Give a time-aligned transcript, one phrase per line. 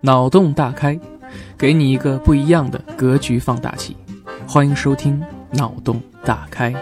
[0.00, 0.96] 脑洞大开，
[1.58, 3.96] 给你一个不一样的格局放大器。
[4.46, 5.20] 欢迎收听
[5.58, 6.72] 《脑洞大开》。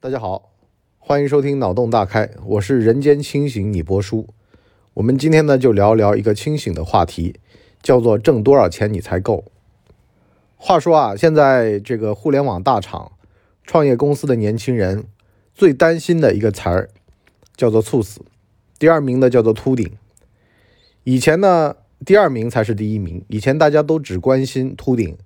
[0.00, 0.48] 大家好，
[0.98, 4.28] 欢迎收听《脑洞大开》，我是人间清醒李波叔。
[4.94, 7.38] 我们今天呢，就聊聊一个清醒的话题，
[7.82, 9.44] 叫做挣多少钱你才够。
[10.56, 13.12] 话说啊，现在这个互联网大厂、
[13.62, 15.04] 创业公司的年轻人
[15.54, 16.88] 最担心的一个词儿
[17.54, 18.22] 叫做猝死，
[18.78, 19.92] 第二名的叫做秃顶。
[21.08, 23.24] 以前呢，第二名才是第一名。
[23.28, 25.16] 以前大家都只关心秃顶，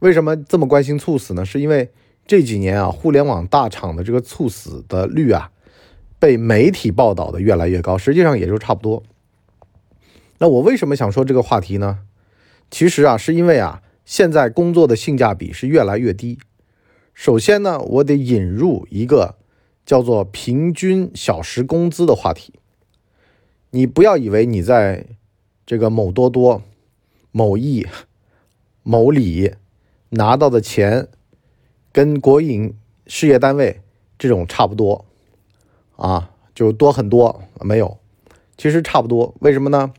[0.00, 1.44] 为什么这么关心猝死呢？
[1.44, 1.92] 是因为
[2.26, 5.52] 这几年啊，互联网大厂的这个猝死的率啊，
[6.18, 9.00] 被媒体报道的越来越高，实际上也就差不多。
[10.38, 12.00] 那我为什么想说这个话题呢？
[12.68, 13.80] 其实啊，是因为啊。
[14.04, 16.40] 现在工作的性价比是越来越低。
[17.14, 19.36] 首先呢，我得引入一个
[19.86, 22.54] 叫做平均小时工资的话题。
[23.74, 25.06] 你不要以为你在
[25.66, 26.62] 这个某多多、
[27.30, 27.86] 某易、
[28.82, 29.54] 某里
[30.10, 31.08] 拿到的钱
[31.92, 32.74] 跟国营
[33.06, 33.80] 事业单位
[34.18, 35.04] 这种差不多
[35.96, 37.98] 啊，就多很多没有，
[38.56, 39.34] 其实差不多。
[39.40, 39.92] 为什么呢？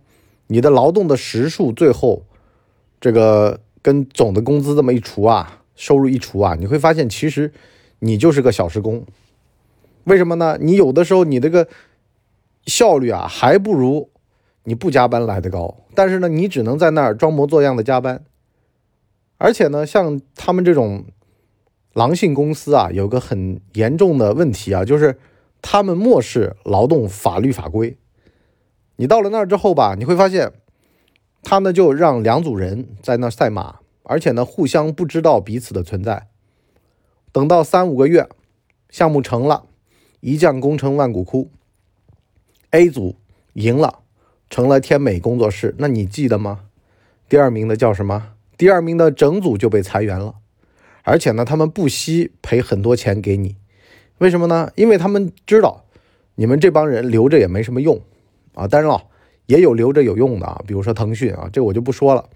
[0.47, 2.23] 你的劳动的时数最后
[3.00, 3.59] 这个。
[3.83, 7.52] 跟总的工资这么一除啊，收入一除啊，你会发现其实
[8.00, 9.05] 你就是个小时工。
[10.05, 10.58] 为什么呢？
[10.61, 11.67] 你有的时候你这个
[12.66, 14.09] 效率啊，还不如
[14.64, 15.78] 你不加班来的高。
[15.95, 18.23] 但是呢，你只能在那儿装模作样的加班。
[19.38, 21.05] 而且呢，像他们这种
[21.94, 25.17] 狼性公司啊，有个很严重的问题啊，就是
[25.61, 27.97] 他们漠视劳动法律法规。
[28.95, 30.52] 你到了那儿之后吧，你会发现。
[31.45, 36.30] 他呢就让两组人在那赛马，而且呢互相不知道彼此的存在。
[37.33, 38.30] 等到三五个月，
[38.89, 39.66] 项目成了，
[40.22, 41.52] 一将功成万骨枯。
[42.70, 43.17] A 组
[43.55, 44.02] 赢了，
[44.53, 45.73] 成了天美工作室。
[45.79, 46.65] 那你记得吗？
[47.27, 48.33] 第二名的叫什么？
[48.55, 50.35] 第二名的整组就被裁员了，
[51.01, 53.55] 而且呢他们不惜赔很多钱给你。
[54.19, 54.71] 为什么呢？
[54.75, 55.86] 因为他们知道
[56.36, 57.99] 你们这帮人留着也没什么用
[58.53, 58.67] 啊。
[58.67, 59.05] 当然了。
[59.47, 62.30] 也有留着有用的啊，比如说腾讯啊，这我就不说了。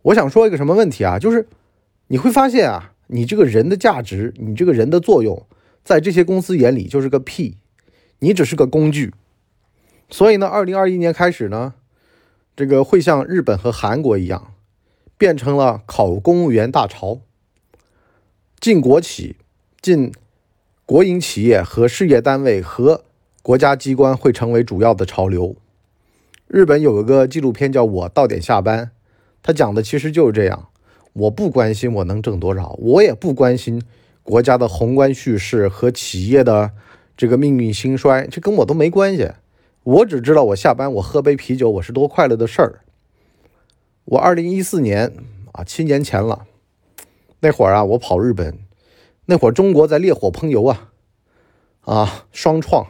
[0.00, 1.18] 我想说一个什么问题啊？
[1.18, 1.46] 就是
[2.06, 5.46] 你会发现啊，你这个人的价值，你这个人的作用，
[5.84, 7.58] 在这些公司眼里就是个屁，
[8.20, 9.12] 你只是个工具。
[10.10, 11.74] 所以呢，二零二一年开始呢，
[12.56, 14.52] 这个会像日本和韩国一样，
[15.16, 17.20] 变成了考公务员大潮，
[18.58, 19.36] 进国企、
[19.80, 20.12] 进
[20.84, 23.04] 国营企业和事业单位和
[23.42, 25.56] 国家机关会成为主要的潮流。
[26.48, 28.86] 日本有一个纪录片叫《我到点下班》，
[29.42, 30.66] 他讲的其实就是这样。
[31.12, 33.82] 我不关心我能挣多少，我也不关心
[34.22, 36.72] 国家的宏观叙事和企业的
[37.16, 39.30] 这个命运兴衰，这跟我都没关系。
[39.82, 42.80] 我只知道我下班我喝杯啤酒，我是多快乐的事儿。
[44.04, 45.12] 我二零一四年
[45.52, 46.46] 啊，七年前了，
[47.40, 48.58] 那会儿啊，我跑日本，
[49.26, 50.90] 那会儿中国在烈火烹油啊，
[51.80, 52.86] 啊，双创。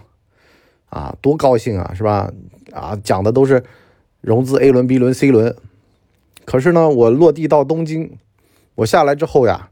[0.88, 2.32] 啊，多高兴啊，是吧？
[2.72, 3.62] 啊，讲的都是
[4.20, 5.54] 融资 A 轮、B 轮、C 轮。
[6.44, 8.18] 可是呢，我落地到东京，
[8.74, 9.70] 我下来之后呀，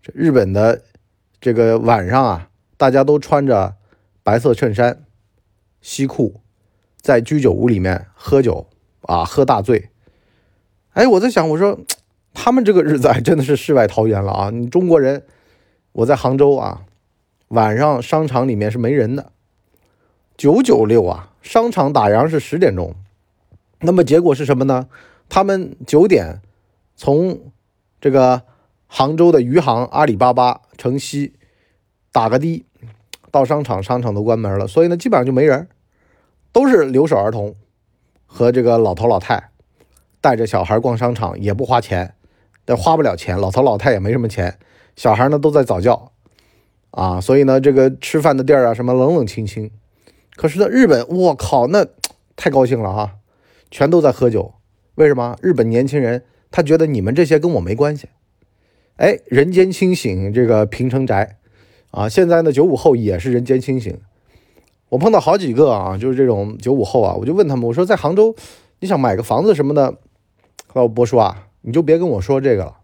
[0.00, 0.80] 这日本的
[1.38, 2.48] 这个晚上啊，
[2.78, 3.74] 大家都穿着
[4.22, 5.04] 白色衬衫、
[5.80, 6.40] 西裤，
[7.00, 8.66] 在居酒屋里面喝酒
[9.02, 9.90] 啊，喝大醉。
[10.92, 11.78] 哎，我在想，我说
[12.34, 14.50] 他们这个日子还真的是世外桃源了啊！
[14.50, 15.24] 你中国人，
[15.92, 16.84] 我在杭州啊，
[17.48, 19.32] 晚上商场里面是没人的。
[20.36, 22.94] 九九六啊，商场打烊是十点钟，
[23.80, 24.88] 那么结果是什么呢？
[25.28, 26.40] 他们九点
[26.96, 27.52] 从
[28.00, 28.42] 这个
[28.86, 31.34] 杭州的余杭、阿里巴巴、城西
[32.10, 32.64] 打个的
[33.30, 35.68] 到商场，商场都关门了，所以呢，基本上就没人，
[36.52, 37.54] 都是留守儿童
[38.26, 39.50] 和这个老头老太
[40.20, 42.14] 带着小孩逛商场，也不花钱，
[42.64, 44.58] 但花不了钱，老头老太也没什么钱，
[44.96, 46.12] 小孩呢都在早教
[46.90, 49.70] 啊，所以呢，这个吃饭的地儿啊，什么冷冷清清。
[50.36, 51.86] 可是呢，日本，我靠，那
[52.36, 53.16] 太高兴了哈，
[53.70, 54.54] 全都在喝酒。
[54.94, 55.36] 为什么？
[55.42, 58.08] 日本年轻人他觉得你们这些跟我没关系。
[58.96, 61.36] 哎，人间清醒，这个平成宅
[61.90, 63.98] 啊，现在呢九五后也是人间清醒。
[64.90, 68.34] 我碰到好几个啊，就是这种九五后啊，我就问他们，我说在杭州
[68.80, 69.98] 你想买个房子什么的，
[70.72, 72.78] 老伯说啊，你就别跟我说这个了。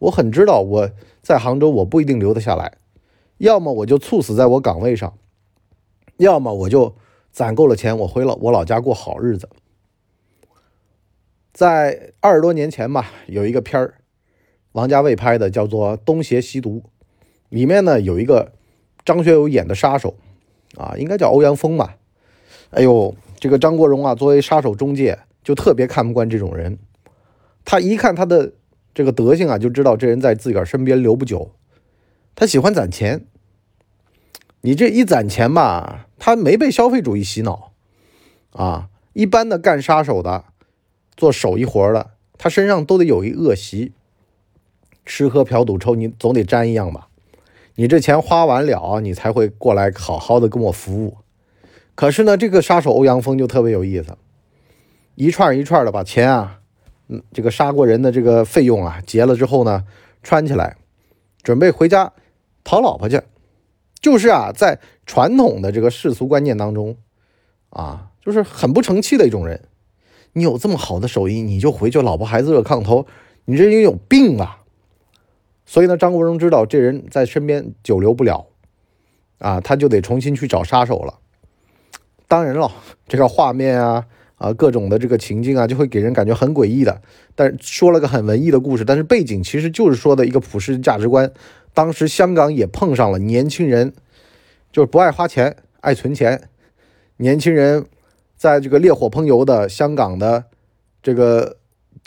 [0.00, 0.90] 我很知道我
[1.22, 2.78] 在杭州我不一定留得下来，
[3.38, 5.12] 要么我就猝死在我岗位上。
[6.16, 6.96] 要么我就
[7.30, 9.48] 攒够了钱，我回了我老家过好日子。
[11.52, 13.94] 在二十多年前吧，有一个片儿，
[14.72, 16.82] 王家卫拍的，叫做《东邪西毒》，
[17.48, 18.52] 里面呢有一个
[19.04, 20.14] 张学友演的杀手，
[20.76, 21.96] 啊，应该叫欧阳锋吧。
[22.70, 26.78] 哎呦，这个张国荣啊，作为杀手中介，就特别看不惯这种人。
[27.64, 28.52] 他一看他的
[28.94, 31.52] 这个德行啊，就知道这人在自个儿身边留不久。
[32.34, 33.24] 他喜欢攒钱，
[34.60, 37.72] 你这一攒钱吧，他没被消费主义洗脑
[38.52, 38.90] 啊。
[39.14, 40.44] 一般的干杀手的、
[41.16, 43.92] 做手艺活的，他身上都得有一恶习，
[45.04, 47.07] 吃喝嫖赌抽，你总得沾一样吧。
[47.80, 51.18] 你这钱花完了，你才会过来好好的跟我服务。
[51.94, 54.18] 可是呢，这个杀手欧阳锋就特别有意思，
[55.14, 56.58] 一串一串的把钱啊，
[57.06, 59.84] 嗯，这个杀过人的这个费用啊结了之后呢，
[60.24, 60.76] 穿起来，
[61.44, 62.12] 准备回家
[62.64, 63.22] 讨老婆去。
[64.00, 66.96] 就是啊，在传统的这个世俗观念当中，
[67.70, 69.60] 啊，就是很不成器的一种人。
[70.32, 73.06] 你有这么好的手艺，你就回去老婆孩子热炕头，
[73.44, 74.57] 你这人有病吧？
[75.70, 78.46] 所以呢，张国荣知道这人在身边久留不了，
[79.36, 81.18] 啊，他就得重新去找杀手了。
[82.26, 82.72] 当然了，
[83.06, 84.06] 这个画面啊
[84.36, 87.02] 啊，各种的这个情境啊，就会给人感觉很诡异的。
[87.34, 91.30] 但说了个很文艺的故事，但是背景其实就是说的一个普世价值观。
[91.74, 93.92] 当时香港也碰上了年轻人，
[94.72, 96.48] 就是不爱花钱，爱存钱。
[97.18, 97.84] 年轻人
[98.38, 100.44] 在这个烈火烹油的香港的
[101.02, 101.58] 这个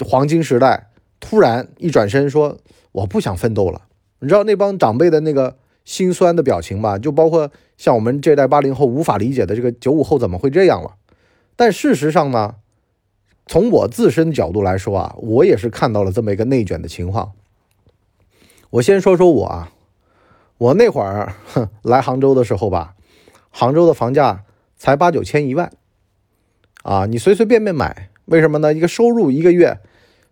[0.03, 0.87] 黄金时代，
[1.21, 2.57] 突然一转身说
[2.91, 3.83] ：“我不想奋斗了。”
[4.19, 5.55] 你知道那帮长辈的那个？
[5.83, 10.93] 心酸的表情吧，就包括像我们这代八零后无法理解的这个九五后怎么会这样了？
[11.55, 12.57] 但事实上呢，
[13.47, 17.31] 从我自身角度来说啊，我也是看到了这么一个内卷的情况。
[18.69, 19.71] 我先说说我啊，
[20.59, 21.33] 我那会儿
[21.81, 22.93] 来杭州的时候吧，
[23.49, 24.43] 杭州的房价
[24.77, 25.73] 才八九千一万
[26.83, 28.71] 啊，你随随便便买，为什么呢？
[28.71, 29.79] 一个收入一个月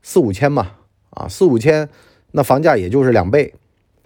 [0.04, 0.74] 四五千嘛，
[1.12, 1.90] 啊四五千，
[2.32, 3.54] 那房价也就是两倍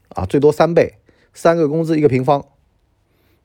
[0.10, 0.96] 啊，最多三倍。
[1.36, 2.46] 三个工资一个平方，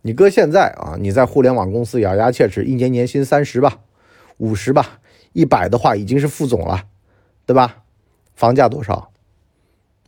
[0.02, 3.78] 你搁现在啊，你在互联网公司咬牙切齿，一年年薪三十吧，
[4.37, 5.00] 五十吧，
[5.32, 6.84] 一百的话已经是副总了，
[7.46, 7.84] 对吧？
[8.34, 9.10] 房价多少？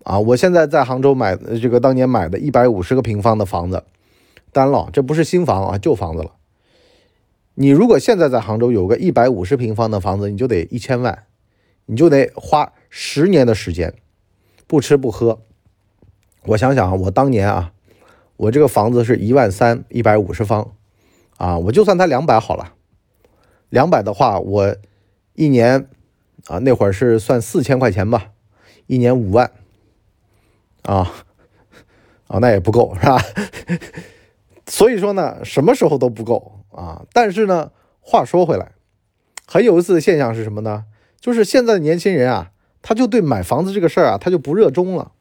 [0.03, 3.83] 啊，我现在在杭州买这个当年买的一百五十个平方的房子，
[4.53, 6.33] 单了，这不是新房啊，旧房子了。
[7.55, 11.25] 你如果现在在杭州有个一百五十平方的房子，你就得一千万，
[11.87, 13.95] 你就得花十年的时间，
[14.67, 15.41] 不吃不喝。
[16.45, 17.73] 我想想啊，我当年啊，
[18.37, 20.73] 我这个房子是一万三，一百五十方，
[21.37, 22.75] 啊，我就算它两百好了，
[23.69, 24.77] 两百的话，我
[25.35, 25.89] 一年
[26.47, 28.33] 啊，那会儿是算四千块钱吧，
[28.87, 29.51] 一年五万，
[30.83, 31.13] 啊，
[32.27, 33.23] 啊，那也不够是吧？
[34.67, 37.05] 所以说呢，什么时候都不够啊。
[37.13, 38.73] 但是呢，话说回来，
[39.47, 40.87] 很有意思的现象是什么呢？
[41.21, 42.51] 就是现在的年轻人啊，
[42.81, 45.13] 他就对买房子这个事儿啊，他就不热衷了。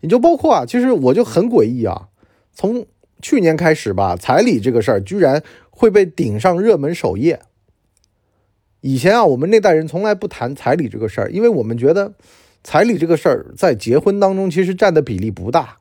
[0.00, 2.08] 你就包括啊，其实我就很诡异啊。
[2.54, 2.86] 从
[3.20, 7.40] 去年开始吧，彩礼这个事儿居然会被顶上热门首页。
[8.82, 12.14] 以前啊，我们那代人从来不谈彩礼这个事儿，因为我们觉得
[12.62, 15.78] 彩礼这个事儿在结婚当中其实占的比例不大。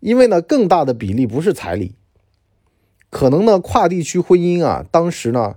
[0.00, 1.94] 因为呢，更大的比例不是彩礼，
[3.08, 5.54] 可能呢，跨地区婚姻啊，当时呢。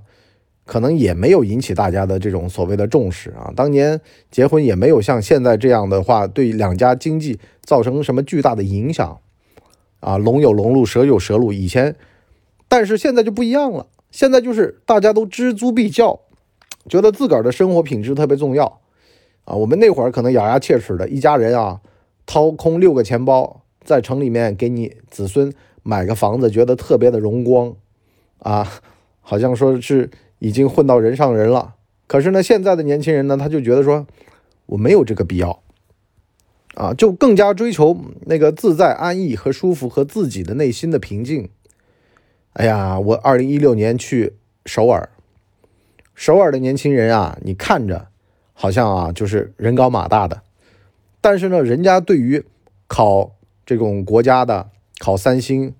[0.68, 3.52] 可能也没有引起大家的这种所谓的重视啊。
[3.56, 4.00] 当年
[4.30, 9.18] 结婚也没有像现在这样的话，对两家经济造成什么巨大的影响
[10.02, 10.18] 啊。
[10.18, 11.54] 龙有龙路，蛇有蛇路。
[11.54, 11.96] 以前，
[12.68, 13.88] 但是现在就不一样了。
[14.12, 16.20] 现在就是大家都知足必较，
[16.90, 18.82] 觉得自个儿的生活品质特别重要
[19.46, 19.56] 啊。
[19.56, 21.80] 我们那会儿可能咬牙切齿的一家人啊，
[22.26, 27.74] 掏空六个钱包，在城里面给你子孙买个房子，觉得特别的荣光
[28.40, 28.68] 啊，
[29.22, 30.12] 好像说是。
[30.40, 31.76] 已经混到人上人了，
[32.06, 34.06] 可是呢，现在的年轻人呢，他就觉得说
[34.68, 35.64] 我没有这个必要，
[36.76, 41.50] 啊，就更加追求那个自在安逸和舒服和自己的内心的平静。
[42.54, 44.34] 哎呀，我二零一六年去
[44.66, 45.10] 首尔，
[46.14, 48.08] 首尔的年轻人啊，你看着
[48.54, 50.44] 好像啊就是人高马大的，
[51.20, 52.46] 但是呢，人家对于
[52.88, 53.32] 考
[53.66, 55.74] 这种国家的，考三星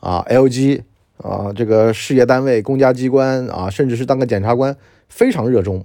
[0.00, 0.82] 啊，LG。
[1.22, 4.76] 啊，这个事业单位、公家机关啊，甚至是当个检察官，
[5.08, 5.84] 非常热衷。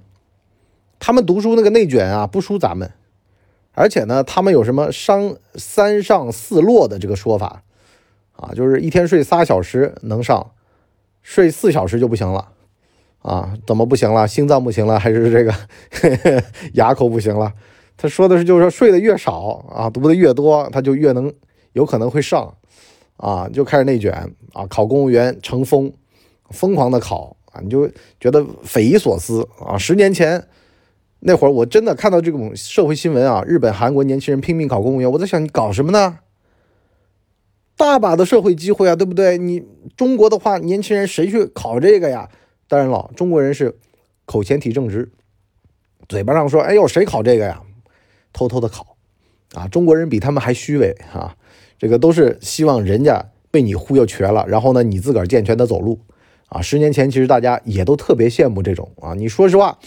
[0.98, 2.90] 他们读书那个内卷啊，不输咱们。
[3.72, 7.62] 而且呢，他们有什么“上三上四落”的这个说法
[8.32, 10.52] 啊，就是一天睡仨小时能上，
[11.20, 12.48] 睡四小时就不行了
[13.20, 13.52] 啊？
[13.66, 14.26] 怎么不行了？
[14.26, 15.52] 心脏不行了，还是这个
[16.72, 17.52] 牙口不行了？
[17.98, 21.30] 他说的是，就是说睡得越少啊，读的越多，他就越能
[21.74, 22.54] 有可能会上。
[23.16, 24.12] 啊，就开始内卷
[24.52, 25.92] 啊，考公务员成风，
[26.50, 29.76] 疯狂的考啊，你就觉得匪夷所思啊。
[29.78, 30.46] 十年前
[31.20, 36.18] 那会儿，我真的看到这种社会新闻啊，日本、韩国年轻人拼命考公务员，我在想，你搞什么呢？
[37.76, 39.36] 大把的社会机会啊，对不对？
[39.36, 39.62] 你
[39.96, 42.28] 中国的话，年轻人谁去考这个呀？
[42.68, 43.76] 当然了，中国人是
[44.24, 45.10] 口前体正直，
[46.08, 47.62] 嘴巴上说：“哎呦，谁考这个呀？”
[48.32, 48.96] 偷偷的考
[49.54, 49.66] 啊！
[49.68, 51.34] 中国人比他们还虚伪啊！
[51.78, 55.98] 这个都是希望人家被你忽悠瘸了，然后呢，你自个儿健全的走路
[56.48, 56.60] 啊！
[56.60, 59.14] 十年前其实大家也都特别羡慕这种啊！
[59.14, 59.78] 你说实话，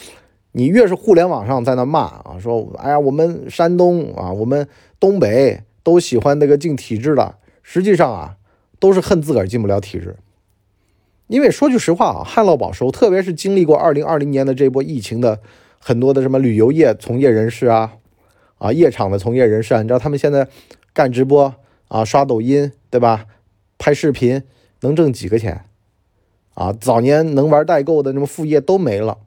[0.51, 4.67] 你越是互联网上在那骂啊，说：“哎呀，我们山东啊，我们
[4.99, 8.35] 东北都喜欢那个进体制的。”实际上啊，
[8.79, 10.15] 都是恨自个儿进不了体制。
[11.27, 15.39] 因为说句实话啊，旱涝保收，特别是经历过二零二零年的这波疫情的
[15.79, 17.93] 很多的什么旅游业从业人士啊，
[18.57, 20.47] 啊，夜场的从业人士啊，你知道他们现在
[20.91, 21.53] 干直播
[21.89, 23.25] 啊，刷抖音，对吧？
[23.77, 24.43] 拍视频
[24.81, 25.65] 能挣几个钱？
[26.53, 29.17] 啊，早年能玩代购的那么副业都没了。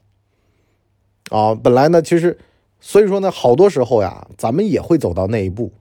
[1.31, 2.39] 啊，本来呢，其实，
[2.81, 5.73] 所以说呢，好多时候呀，咱们也会走到那一步，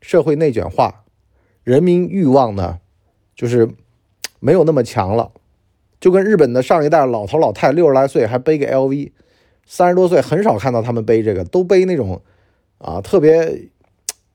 [0.00, 1.04] 社会内卷化，
[1.64, 2.78] 人民欲望呢，
[3.34, 3.68] 就是
[4.38, 5.32] 没有那么强了。
[5.98, 9.10] 就跟日本的上一代老头老太六十来岁还背个 LV，
[9.66, 12.22] 三十多岁很少看到他们背这个，都背那种
[12.78, 13.68] 啊特别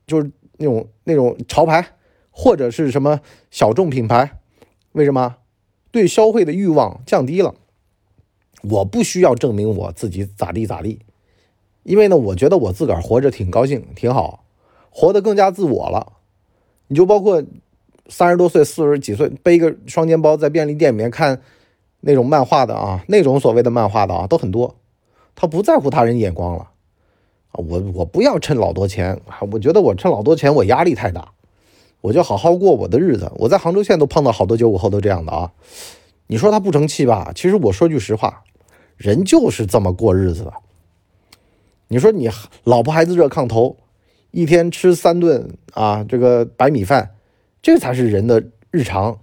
[0.06, 1.86] 就是那种那种潮牌
[2.30, 4.38] 或者是什么小众品牌。
[4.92, 5.36] 为什么？
[5.90, 7.54] 对消费的欲望降低了。
[8.62, 11.00] 我不需要证明我自己咋地咋地，
[11.82, 14.44] 因为呢，我觉得我自个儿活着挺高兴，挺好，
[14.90, 16.12] 活得更加自我了。
[16.88, 17.42] 你就包括。
[18.08, 21.40] 三十多岁、四十几岁背个双肩包在便利店里面看
[22.00, 24.74] 那种漫画的啊，那种所谓的漫画的啊，都很多。
[25.36, 26.71] 他不在乎他人眼光了，
[27.52, 31.32] 我我不要趁老多钱，我觉得我趁老多钱我压力太大，
[32.00, 33.30] 我就好好过我的日子。
[33.36, 35.52] 我在杭州县都碰到好多九五后都这样的啊。
[36.28, 37.30] 你说他不成器吧？
[37.34, 38.42] 其实我说句实话，
[38.96, 40.52] 人就是这么过日子的。
[41.88, 42.30] 你说你
[42.64, 43.76] 老婆孩子热炕头，
[44.30, 47.10] 一天吃三顿啊，这个白米饭。
[47.60, 48.42] 这才是人的
[48.72, 49.20] 日常。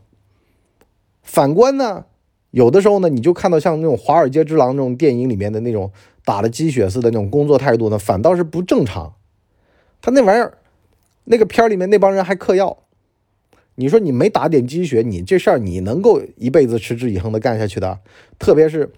[1.24, 2.05] 反观呢，
[2.51, 5.91] 有的时候呢，你就看到像那种《华尔街之狼》那种电影里面的那种
[6.29, 9.15] 打了鸡血似的那种工作态度呢，反倒是不正常。
[10.00, 10.59] 他那玩意儿，
[11.24, 12.83] 那个片儿里面那帮人还嗑药。
[13.74, 18.01] 你说你没打点鸡血，你这事儿你能够一辈子持之以恒的干下去的？
[18.38, 18.91] 特别是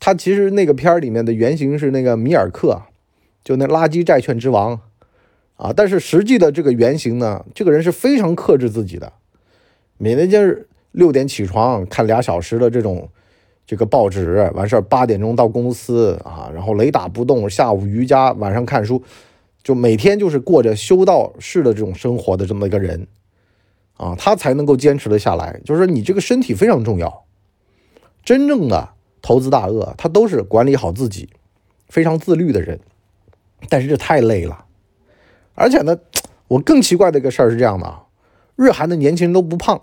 [0.00, 2.82] 他其实那个片儿里面的原型是那个米尔克，
[3.44, 4.80] 就那垃圾债券之王。
[5.54, 9.12] 啊，但是实际的这个原型呢，这个人是非常克制自己的，
[9.98, 13.08] 每天就是六点起床看俩小时的这种
[13.66, 19.02] 这个报纸，完事儿八点钟到公司啊，然后雷打不动，下午瑜伽，晚上看书，
[19.62, 23.08] 就每天就是过着修道士的这种生活的这么一个人
[23.96, 25.60] 啊，他才能够坚持的下来。
[25.64, 27.24] 就是说，你这个身体非常重要，
[28.24, 31.28] 真正的投资大鳄，他都是管理好自己，
[31.88, 32.78] 非常自律的人，
[33.68, 34.64] 但是这太累了。
[35.56, 35.98] 而且呢，
[36.48, 38.02] 我更奇怪的一个事儿是这样的，
[38.54, 39.82] 日韩的年轻人都不胖，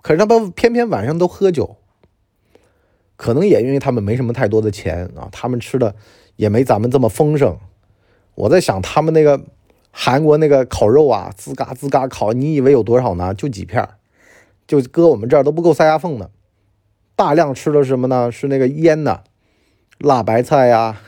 [0.00, 1.76] 可是他们偏偏晚上都喝酒，
[3.18, 5.94] 可能也因为他们没什么太多的钱啊，他们吃的
[6.36, 7.58] 也没咱们这么丰盛。
[8.36, 9.40] 我在想，他们那个
[9.90, 13.34] 韩国那个烤肉啊，滋嘎滋嘎烤，你以为有多少呢？
[13.34, 13.96] 就几片儿，
[14.68, 16.30] 就搁我们这儿都不够塞牙缝的。
[17.16, 18.30] 大量吃的什么呢？
[18.30, 19.24] 是那个腌的，
[19.98, 21.00] 辣白菜呀，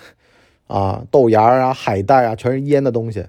[0.66, 3.26] 啊豆芽啊，海带啊，全是腌的东西。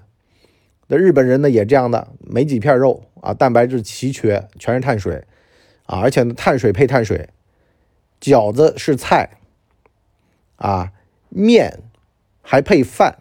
[0.88, 5.22] 那日本人呢也这样的，没几片肉啊，蛋白质奇缺，全是碳水
[5.86, 7.28] 啊，而且呢碳水配碳水，
[8.22, 9.28] 饺子是菜
[10.56, 10.92] 啊，
[11.28, 11.80] 面
[12.40, 13.18] 还配饭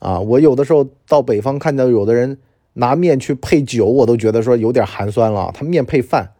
[0.00, 0.18] 啊。
[0.18, 2.38] 我有的时候到北方看到有的人
[2.72, 5.52] 拿面去配酒，我都觉得说有点寒酸了。
[5.54, 6.32] 他面配饭，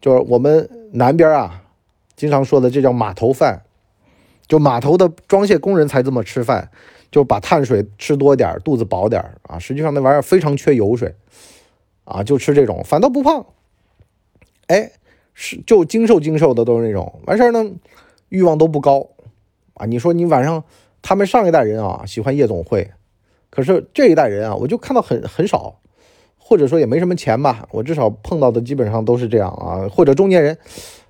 [0.00, 1.62] 就是我们南边啊
[2.16, 3.62] 经常说的这叫码头饭，
[4.48, 6.70] 就码头的装卸工人才这么吃饭。
[7.10, 9.56] 就把碳水吃多点肚子饱点啊！
[9.56, 11.14] 实际上那玩意儿非常缺油水
[12.02, 13.46] 啊，就吃这种反倒不胖。
[14.66, 14.90] 哎，
[15.34, 17.70] 是就精瘦精瘦的都是那种完事儿呢，
[18.30, 19.06] 欲望都不高
[19.74, 19.84] 啊。
[19.84, 20.64] 你说你晚上
[21.02, 22.90] 他们上一代人啊喜欢夜总会，
[23.50, 25.80] 可是这一代人啊，我就看到很很少，
[26.38, 27.68] 或者说也没什么钱吧。
[27.72, 30.56] 我至少碰到的基本上都是这样啊，或者中年人，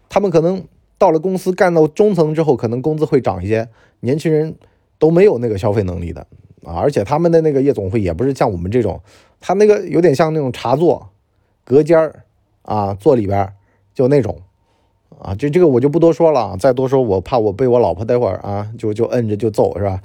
[0.08, 0.64] 他们可能
[0.98, 3.68] 到了公司干到中层之后，可能工资会涨一些，
[4.00, 4.56] 年轻人。
[4.96, 6.20] 都没有那个消费能力的
[6.62, 8.98] 啊，而且他们的那个夜总会也不是像我们这种，
[9.38, 11.10] 他那个有点像那种茶座，
[11.64, 12.24] 隔间儿
[12.62, 13.52] 啊，坐里边
[13.94, 14.38] 就那种
[15.20, 20.02] 啊，就这个我就不多说了，再多说我怕我被我老婆待会儿啊就就摁着就揍是吧？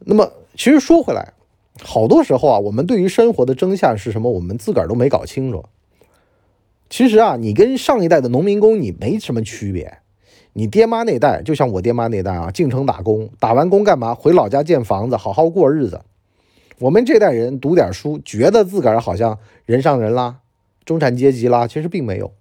[0.00, 1.32] 那么其实说回来，
[1.82, 5.64] 好多时候啊，我们对于生活的真相是什么，我们自个儿都没搞清楚。
[6.88, 9.98] 其实啊，你跟上一代的农民工你没什么区别。
[10.52, 14.14] 你爹妈那代就像我爹妈那代啊，进城打工，打完工干嘛？
[14.14, 16.00] 回老家建房子，好好过日子。
[16.78, 20.36] 我们这代人读点书，觉得自个儿好像人上人啦，
[20.84, 22.32] 中产阶级啦，其实并没有。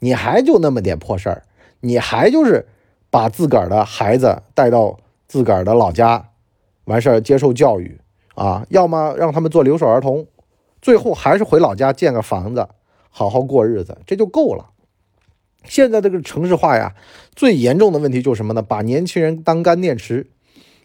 [0.00, 1.44] 你还就那么点破事儿，
[1.80, 2.66] 你还就是
[3.08, 6.30] 把自个儿的孩子带到自个儿的老家，
[6.84, 8.00] 完事儿接受教育
[8.34, 10.26] 啊，要么让他们做留守儿童，
[10.82, 12.66] 最后还是回老家建个房子，
[13.10, 14.70] 好好过日子，这就够了。
[15.64, 16.94] 现在这个城市化呀，
[17.36, 18.62] 最严重的问题就是什么呢？
[18.62, 20.30] 把年轻人当干电池，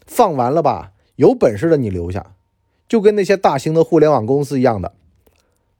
[0.06, 2.34] 放完了吧，有本事的你留下，
[2.86, 4.92] 就跟那些大型的互联网公司一样的，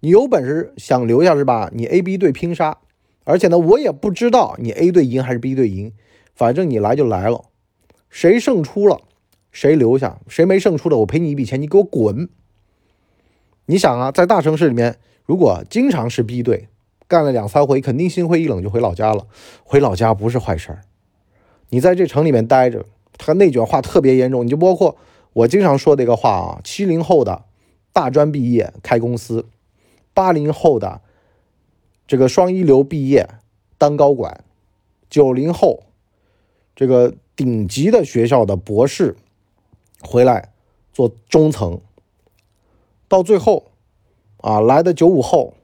[0.00, 1.70] 你有本事想留下是吧？
[1.74, 2.78] 你 A、B 队拼杀，
[3.26, 5.92] 而且呢，我也不知道你 A 队赢还是 B 队赢。
[6.34, 7.46] 反正你来就来了，
[8.10, 9.00] 谁胜出了，
[9.50, 12.28] 谁留下；谁没胜出的，我赔你一笔钱，你给我滚。
[13.64, 16.68] 你想啊，在大城市里面，如果经常是 B 队，
[17.08, 19.26] 干了两三回，肯定心灰意冷就回老家了。
[19.64, 20.82] 回老家不是坏事儿。
[21.70, 22.84] 你在这城里面待着，
[23.16, 24.44] 它内卷化特别严重。
[24.44, 24.96] 你就包括
[25.32, 27.44] 我经常说的一个话啊：七零后的
[27.94, 29.46] 大专毕业开公司，
[30.12, 31.00] 八零后的
[32.06, 33.28] 这个双一流毕业
[33.78, 34.44] 当高管，
[35.08, 35.82] 九零后。
[36.78, 39.16] 这个顶级的学校的博士
[40.02, 40.52] 回来
[40.92, 41.80] 做中层，
[43.08, 43.68] 到最后
[44.42, 45.54] 啊来的九五后，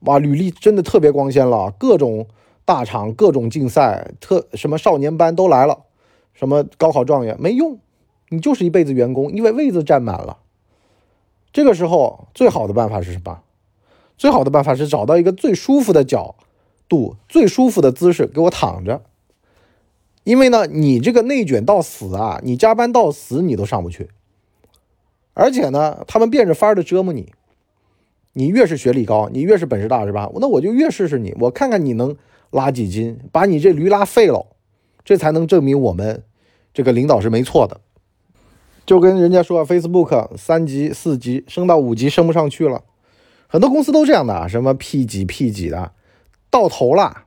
[0.00, 2.26] 哇，履历真的特别光鲜了，各种
[2.66, 5.86] 大厂、各种竞赛、特什么少年班都来了，
[6.34, 7.78] 什么高考状元没用，
[8.28, 10.40] 你就是一辈子员工，因为位子占满了。
[11.54, 13.40] 这个时候最好的办法是什么？
[14.20, 16.36] 最好的办法是找到一个最舒服的角
[16.90, 19.00] 度、最舒服的姿势，给我躺着。
[20.24, 24.10] 因为呢，你这个内卷到死啊，你加班到死你都上不去，
[25.32, 27.32] 而且呢，他们变着法儿的折磨你。
[28.34, 30.30] 你越是学历高，你越是本事大，是吧？
[30.34, 32.14] 那我就越试试你，我看看你能
[32.50, 34.48] 拉几斤，把你这驴拉废了，
[35.02, 36.22] 这才能证明我们
[36.74, 37.80] 这个领导是没错的。
[38.84, 42.84] 就跟人家说，Facebook 三级、四级升到五级升不上去了，
[43.52, 45.90] 很多公司都这样的啊，什么 P 几 P 几的，
[46.50, 47.24] 到头了。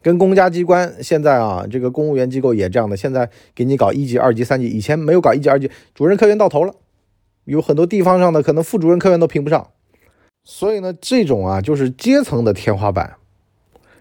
[0.00, 6.74] 跟公家机关现在啊，这个公务员机构也这样的，现在给你搞一级、二级、三级，以前没有搞一级、二级，主任科员到头了，
[7.44, 9.70] 有很多地方上的可能副主任科员都评不上，
[10.42, 13.16] 所以呢，这种啊就是阶层的天花板，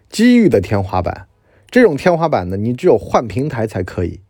[0.09, 1.27] 机遇的天花板，
[1.69, 4.21] 这种天花板呢，你只有换平台才可以，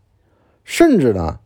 [0.63, 1.39] 甚至呢，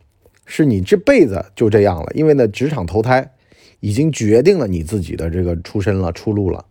[0.46, 3.34] 是你这辈子就这样了，因为呢，职场投胎
[3.80, 6.66] 已经决定了你自己的这个出身了、出路了。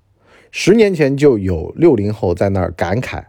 [0.51, 3.25] 十年前就有六零后在那儿感慨。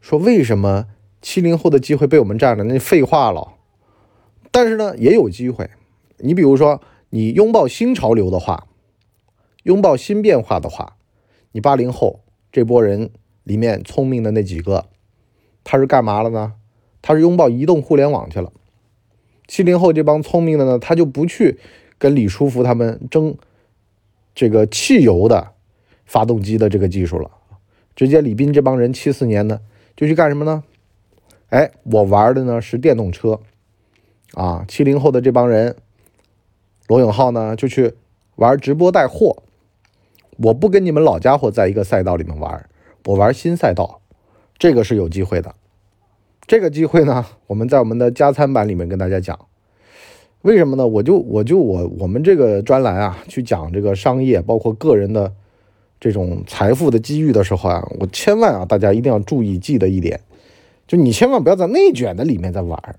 [0.00, 0.86] 说为什么
[1.20, 2.64] 七零后的机会被我们占了？
[2.64, 3.54] 那废话了。
[4.50, 5.70] 但是呢，也有机会。
[6.18, 6.80] 你比如说，
[7.10, 8.66] 你拥抱新潮流的话，
[9.64, 10.96] 拥抱新变化的话，
[11.52, 13.10] 你八零后这波人
[13.44, 14.86] 里面聪明的那几个，
[15.62, 16.54] 他是干嘛了呢？
[17.02, 18.52] 他是拥抱移动互联网去了。
[19.46, 21.58] 七零后这帮聪明的呢，他就不去
[22.00, 23.36] 跟李书福他们争
[24.34, 25.52] 这个汽油的
[26.06, 27.30] 发动机的这个技术了，
[27.94, 29.60] 直接李斌这帮人七四年的。
[29.94, 30.64] 就去干什么呢？
[31.50, 33.38] 哎，我玩的呢是电动车，
[34.32, 35.76] 啊，七零后的这帮人，
[36.86, 37.92] 罗永浩呢就去
[38.36, 39.42] 玩直播带货。
[40.38, 42.66] 我不跟你们老家伙在一个赛道里面玩，
[43.04, 44.00] 我玩新赛道，
[44.56, 45.54] 这个是有机会的。
[46.46, 49.38] 这个机会呢，我们在我们的加餐版里面跟大家讲。
[50.42, 50.86] 为什么呢？
[50.86, 55.32] 我就我就我我们这个专栏啊，去讲这个商业，包括个人的。
[56.02, 60.18] 这种财富的机遇的时候啊，我千万啊，大家一定要注意记得一点，
[60.86, 62.96] 就你千万不要在内卷的里面在玩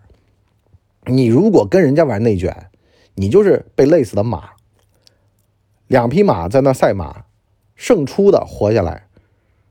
[1.08, 2.56] 你如果跟人家玩内卷，
[3.16, 4.52] 你就是被累死的马。
[5.88, 7.26] 两匹马在那赛马，
[7.76, 9.08] 胜出的活下来，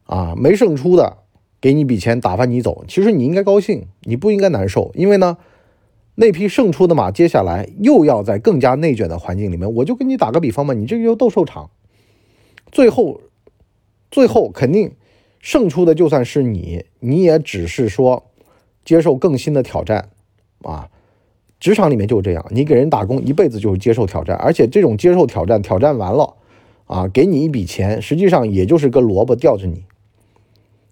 [0.06, 1.18] 啊，没胜出的
[1.60, 2.84] 给你笔钱打发你走。
[2.88, 5.38] 其实你应该高兴，你不应该难受，因为呢，
[6.20, 9.74] 那匹胜出的马接下来又要在更加内卷的环境里面。
[9.76, 11.70] 我就跟你打个比方嘛，你这个就斗兽场。
[12.70, 13.22] 最后，
[14.10, 14.92] 最后肯定
[15.38, 18.26] 胜出的就算是你，你也只是说
[18.84, 20.10] 接受更新的挑战
[20.60, 20.90] 啊。
[21.58, 26.36] 职场里面就是这样，你给人打工一辈子就是接受挑战，而且这种接受挑战，挑战完了
[26.84, 29.84] 啊，给你一笔钱，实际上也就是个萝卜吊着你，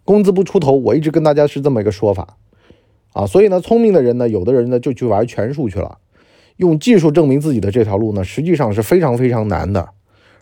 [0.06, 0.72] 工资不出头。
[0.72, 2.38] 我一直跟大家是这么一个说法
[3.12, 3.26] 啊。
[3.26, 5.98] 所以呢，聪明的人呢，有的人呢就去玩权术去了，
[6.56, 9.88] 用技术证明自己的这条路呢，实际上是非常非常难的，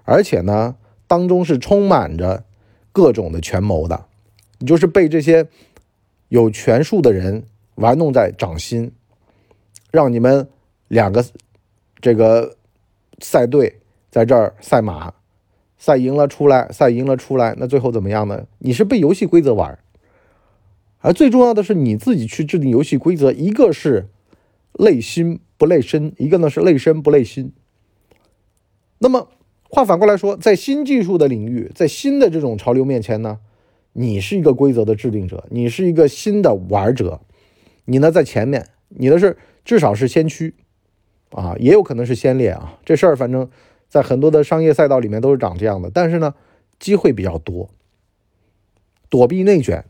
[0.05, 0.77] 而且呢。
[1.09, 2.43] 当中是充满着
[2.91, 4.07] 各种的权谋的，
[4.59, 5.47] 你就是被这些
[6.31, 7.45] 有权术的人
[7.77, 8.91] 玩弄在掌心，
[9.93, 10.49] 让你们
[10.89, 11.25] 两个
[12.01, 12.57] 这个
[13.21, 13.79] 赛队
[14.11, 15.15] 在这儿赛马，
[15.79, 18.45] 赛赢了出来，赛赢了出来，那最后怎么样呢？
[18.59, 19.79] 你是被游戏规则玩，
[21.07, 24.09] 而最重要的是你自己去制定游戏规则，一个是
[24.73, 27.53] 累心不累身，一个呢是累身不累心，
[28.99, 29.29] 那么。
[29.69, 33.41] 话反过来说，在新技术的领域，在新的这种潮流面前呢，
[33.93, 37.21] 你是一个规则的制定者，你是一个新的玩者，
[37.85, 40.55] 你呢在前面，你的是至少是先驱
[41.31, 42.79] 啊，也有可能是先烈啊。
[42.85, 43.51] 这事儿反正
[43.89, 46.35] 在很多的商业赛道里面都是长这样的，但是呢，
[46.79, 47.69] 机会比较多，
[49.11, 49.85] 躲避内卷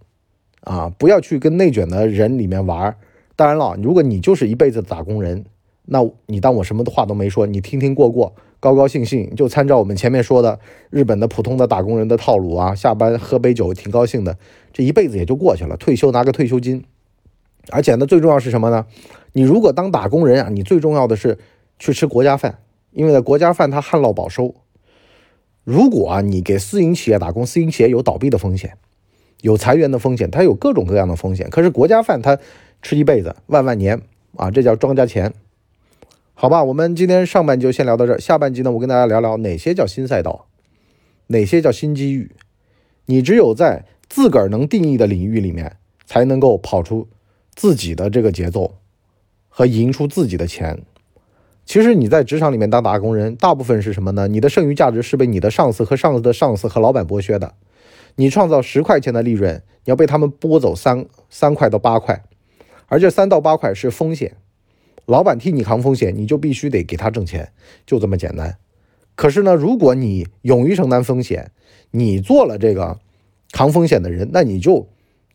[0.66, 2.96] 啊，不要去跟内卷的人里面玩。
[3.37, 5.44] 当然了，如果你就是一辈子打工人，
[5.85, 10.59] 那你当我什么的话都没说，你听听过过，高高兴兴，就参照我们前面说的
[10.90, 14.37] 日本的普通的打工人的套路啊，下班喝杯酒挺高兴的，
[14.72, 16.83] 这一辈子也就过去了，退休拿个退休金。
[17.70, 18.87] 而且呢，最重要是什么呢？
[19.35, 21.38] 你如果当打工人啊，你最重要的是
[21.79, 22.59] 去吃国家饭，
[22.90, 24.55] 因为呢，国家饭它旱涝保收。
[25.62, 28.76] 如果啊，你给私营企业打工，私营企业有倒闭的风险，
[29.46, 31.48] 有裁员的风险，它有各种各样的风险。
[31.50, 32.37] 可是国家饭它
[32.82, 34.02] 吃一辈子，万万年
[34.35, 35.32] 啊，这叫庄稼钱。
[36.35, 40.46] 好吧，我们今天上半集就先聊到这儿，下半集呢，我跟大家聊聊哪些叫新赛道，
[41.28, 42.32] 哪些叫新机遇。
[43.04, 47.06] 你只有在自个儿能定义的领域里面，才能够跑出。
[47.54, 48.74] 自己的这个节奏
[49.48, 50.82] 和赢出自己的钱，
[51.64, 54.28] 其实你在职场里面当打工人，大部分是什么呢？
[54.28, 57.54] 你的剩余价值是被你的上司和上司的上司和老板剥削的。
[58.16, 62.22] 你创造十块钱的利润，你要被他们剥走三三块到八块，
[62.87, 64.37] 而这三到八块是风险，
[65.07, 67.52] 老板替你扛风险，你就必须得给他挣钱，
[67.87, 68.59] 就这么简单。
[69.14, 71.52] 可是呢，如果你勇于承担风险，
[71.92, 72.98] 你做了这个
[73.52, 74.88] 扛风险的人，那你就。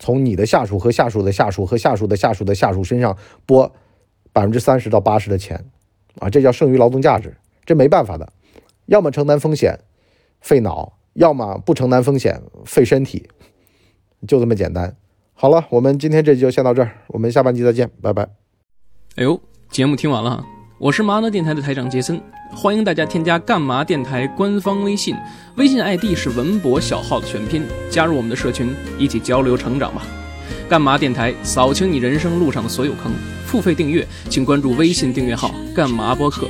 [0.03, 3.15] 从你的下属和下属的下属和下属的下属的下属身上
[3.45, 3.71] 拨
[4.33, 5.63] 百分之三十到八十的钱，
[6.17, 8.33] 啊，这叫剩余劳动价值，这没办法的，
[8.87, 9.79] 要么承担风险
[10.39, 13.27] 费脑，要么不承担风险费身体，
[14.27, 14.95] 就这么简单。
[15.33, 18.23] 好了，我们今天这集就先到这儿，我们下半集再见，拜拜。
[19.15, 20.43] 哎呦，节目听完了。
[20.79, 22.19] 我是麻呢电台的台长杰森，
[22.51, 25.15] 欢迎大家添加干嘛电台官方微信，
[25.57, 30.03] 微信 ID 是文博小号的全拼，加入我们的社群，一起交流成长吧。
[30.69, 33.11] 干嘛电台扫清你人生路上的所有坑，
[33.45, 36.47] 付费订阅请关注微信订阅号干嘛播客。